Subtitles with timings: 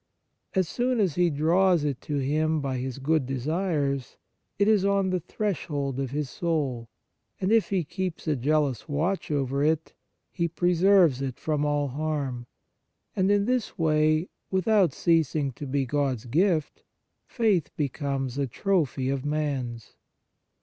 [0.55, 4.17] As soon as he draws it to him by his good desires,
[4.57, 6.89] it is on the threshold of his soul;
[7.39, 9.93] and if he keeps a jealous watch over it,
[10.31, 12.47] he preserves it from all harm,
[13.15, 16.81] and in this way, without ceasing to be God's gift,
[17.27, 19.97] faith becomes a trophy of man's.